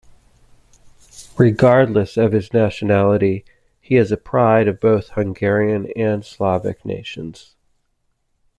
Regardless 1.37 2.17
of 2.17 2.31
his 2.31 2.51
nationality, 2.53 3.45
he 3.79 3.97
is 3.97 4.11
a 4.11 4.17
pride 4.17 4.67
of 4.67 4.79
both 4.79 5.09
Hungarian 5.09 5.91
and 5.95 6.25
Slovak 6.25 6.83
nations. 6.83 7.55